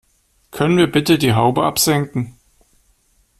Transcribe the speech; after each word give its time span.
Können 0.49 0.77
wir 0.77 0.91
bitte 0.91 1.19
die 1.19 1.33
Haube 1.33 1.63
absenken? 1.63 2.35